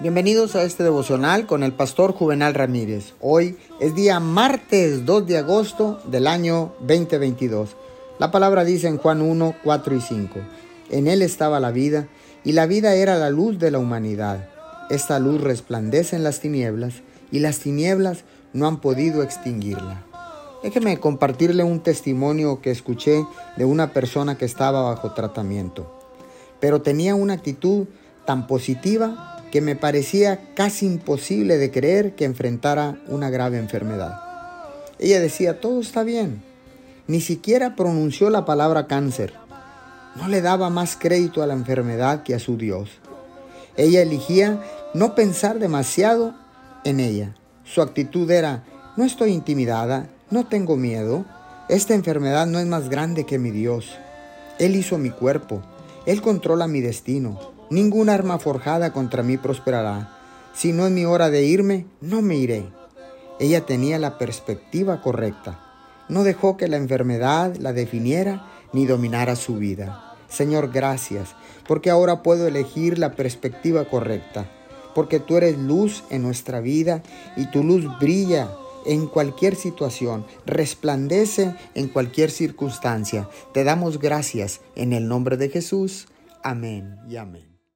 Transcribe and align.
Bienvenidos 0.00 0.56
a 0.56 0.62
este 0.62 0.82
devocional 0.82 1.46
con 1.46 1.62
el 1.62 1.74
pastor 1.74 2.14
Juvenal 2.14 2.54
Ramírez. 2.54 3.12
Hoy 3.20 3.58
es 3.80 3.94
día 3.94 4.18
martes 4.18 5.04
2 5.04 5.26
de 5.26 5.36
agosto 5.36 6.00
del 6.06 6.26
año 6.26 6.72
2022. 6.80 7.76
La 8.18 8.30
palabra 8.30 8.64
dice 8.64 8.88
en 8.88 8.96
Juan 8.96 9.20
1, 9.20 9.56
4 9.62 9.94
y 9.94 10.00
5. 10.00 10.38
En 10.88 11.06
él 11.06 11.20
estaba 11.20 11.60
la 11.60 11.70
vida 11.70 12.08
y 12.44 12.52
la 12.52 12.64
vida 12.64 12.94
era 12.94 13.18
la 13.18 13.28
luz 13.28 13.58
de 13.58 13.70
la 13.70 13.78
humanidad. 13.78 14.48
Esta 14.88 15.18
luz 15.18 15.42
resplandece 15.42 16.16
en 16.16 16.24
las 16.24 16.40
tinieblas 16.40 16.94
y 17.30 17.40
las 17.40 17.58
tinieblas 17.58 18.24
no 18.54 18.66
han 18.66 18.80
podido 18.80 19.22
extinguirla. 19.22 20.02
Déjeme 20.62 20.98
compartirle 20.98 21.62
un 21.62 21.80
testimonio 21.80 22.62
que 22.62 22.70
escuché 22.70 23.26
de 23.58 23.66
una 23.66 23.92
persona 23.92 24.38
que 24.38 24.46
estaba 24.46 24.80
bajo 24.80 25.12
tratamiento, 25.12 25.94
pero 26.58 26.80
tenía 26.80 27.14
una 27.14 27.34
actitud 27.34 27.86
tan 28.24 28.46
positiva 28.46 29.39
que 29.50 29.60
me 29.60 29.76
parecía 29.76 30.40
casi 30.54 30.86
imposible 30.86 31.58
de 31.58 31.70
creer 31.70 32.14
que 32.14 32.24
enfrentara 32.24 32.98
una 33.08 33.30
grave 33.30 33.58
enfermedad. 33.58 34.20
Ella 34.98 35.20
decía, 35.20 35.60
todo 35.60 35.80
está 35.80 36.02
bien. 36.02 36.42
Ni 37.06 37.20
siquiera 37.20 37.74
pronunció 37.74 38.30
la 38.30 38.44
palabra 38.44 38.86
cáncer. 38.86 39.32
No 40.16 40.28
le 40.28 40.42
daba 40.42 40.70
más 40.70 40.96
crédito 40.96 41.42
a 41.42 41.46
la 41.46 41.54
enfermedad 41.54 42.22
que 42.22 42.34
a 42.34 42.38
su 42.38 42.56
Dios. 42.56 42.90
Ella 43.76 44.02
elegía 44.02 44.62
no 44.94 45.14
pensar 45.14 45.58
demasiado 45.58 46.34
en 46.84 47.00
ella. 47.00 47.34
Su 47.64 47.82
actitud 47.82 48.30
era, 48.30 48.64
no 48.96 49.04
estoy 49.04 49.32
intimidada, 49.32 50.08
no 50.30 50.46
tengo 50.46 50.76
miedo, 50.76 51.24
esta 51.68 51.94
enfermedad 51.94 52.46
no 52.46 52.58
es 52.58 52.66
más 52.66 52.88
grande 52.88 53.24
que 53.24 53.38
mi 53.38 53.50
Dios. 53.50 53.96
Él 54.58 54.76
hizo 54.76 54.98
mi 54.98 55.10
cuerpo, 55.10 55.62
Él 56.04 56.20
controla 56.20 56.66
mi 56.66 56.80
destino, 56.80 57.38
Ninguna 57.70 58.14
arma 58.14 58.40
forjada 58.40 58.92
contra 58.92 59.22
mí 59.22 59.36
prosperará. 59.36 60.16
Si 60.52 60.72
no 60.72 60.86
es 60.86 60.92
mi 60.92 61.04
hora 61.04 61.30
de 61.30 61.44
irme, 61.44 61.86
no 62.00 62.20
me 62.20 62.34
iré. 62.34 62.66
Ella 63.38 63.64
tenía 63.64 63.98
la 64.00 64.18
perspectiva 64.18 65.00
correcta. 65.00 65.60
No 66.08 66.24
dejó 66.24 66.56
que 66.56 66.66
la 66.66 66.76
enfermedad 66.76 67.54
la 67.56 67.72
definiera 67.72 68.44
ni 68.72 68.86
dominara 68.86 69.36
su 69.36 69.56
vida. 69.56 70.16
Señor, 70.28 70.72
gracias, 70.72 71.36
porque 71.68 71.90
ahora 71.90 72.22
puedo 72.22 72.48
elegir 72.48 72.98
la 72.98 73.12
perspectiva 73.12 73.84
correcta, 73.84 74.50
porque 74.94 75.20
tú 75.20 75.36
eres 75.36 75.56
luz 75.56 76.02
en 76.10 76.22
nuestra 76.22 76.60
vida 76.60 77.02
y 77.36 77.50
tu 77.52 77.62
luz 77.62 77.86
brilla 78.00 78.50
en 78.84 79.06
cualquier 79.06 79.54
situación, 79.54 80.26
resplandece 80.46 81.54
en 81.74 81.88
cualquier 81.88 82.30
circunstancia. 82.30 83.28
Te 83.52 83.62
damos 83.62 84.00
gracias 84.00 84.60
en 84.74 84.92
el 84.92 85.06
nombre 85.06 85.36
de 85.36 85.50
Jesús. 85.50 86.08
Amén 86.42 86.98
y 87.08 87.16
amén. 87.16 87.49